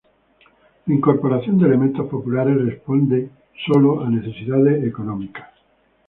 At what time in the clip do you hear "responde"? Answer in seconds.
2.59-3.29